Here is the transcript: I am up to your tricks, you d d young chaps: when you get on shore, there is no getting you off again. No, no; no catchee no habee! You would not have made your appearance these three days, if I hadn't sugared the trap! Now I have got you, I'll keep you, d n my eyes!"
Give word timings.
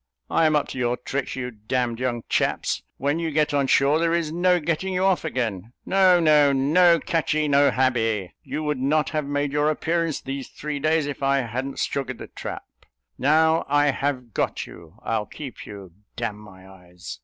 I 0.31 0.47
am 0.47 0.55
up 0.55 0.67
to 0.69 0.79
your 0.79 0.97
tricks, 0.97 1.35
you 1.35 1.51
d 1.51 1.57
d 1.67 1.75
young 1.75 2.23
chaps: 2.27 2.81
when 2.97 3.19
you 3.19 3.29
get 3.29 3.53
on 3.53 3.67
shore, 3.67 3.99
there 3.99 4.15
is 4.15 4.31
no 4.31 4.59
getting 4.59 4.95
you 4.95 5.03
off 5.03 5.23
again. 5.23 5.73
No, 5.85 6.19
no; 6.19 6.51
no 6.51 6.99
catchee 6.99 7.47
no 7.47 7.69
habee! 7.69 8.31
You 8.41 8.63
would 8.63 8.79
not 8.79 9.11
have 9.11 9.25
made 9.27 9.51
your 9.51 9.69
appearance 9.69 10.19
these 10.19 10.47
three 10.47 10.79
days, 10.79 11.05
if 11.05 11.21
I 11.21 11.41
hadn't 11.41 11.77
sugared 11.77 12.17
the 12.17 12.25
trap! 12.25 12.63
Now 13.19 13.63
I 13.69 13.91
have 13.91 14.33
got 14.33 14.65
you, 14.65 14.95
I'll 15.03 15.27
keep 15.27 15.67
you, 15.67 15.91
d 16.15 16.23
n 16.23 16.35
my 16.37 16.67
eyes!" 16.67 17.19